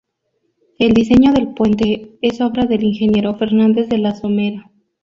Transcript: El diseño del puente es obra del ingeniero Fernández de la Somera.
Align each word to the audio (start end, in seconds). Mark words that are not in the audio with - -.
El 0.79 0.93
diseño 0.95 1.31
del 1.31 1.53
puente 1.53 2.17
es 2.23 2.41
obra 2.41 2.65
del 2.65 2.83
ingeniero 2.83 3.35
Fernández 3.35 3.87
de 3.87 3.99
la 3.99 4.15
Somera. 4.15 4.71